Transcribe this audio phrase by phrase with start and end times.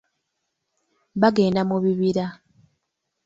[1.21, 2.25] Bagenda mu bibira.